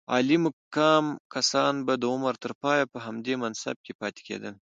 عالي 0.13 0.37
مقام 0.45 1.05
کسان 1.33 1.73
به 1.85 1.93
د 2.01 2.03
عمر 2.13 2.33
تر 2.43 2.51
پایه 2.63 2.85
په 2.93 2.97
همدې 3.05 3.33
منصب 3.41 3.77
کې 3.85 3.93
پاتې 3.99 4.21
کېدل. 4.27 4.53